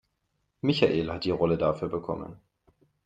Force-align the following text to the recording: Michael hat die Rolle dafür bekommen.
Michael 0.63 1.11
hat 1.11 1.25
die 1.25 1.29
Rolle 1.29 1.59
dafür 1.59 1.87
bekommen. 1.87 2.39